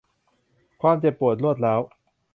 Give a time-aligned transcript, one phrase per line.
[0.81, 1.81] ความเจ็บปวดรวดร้าว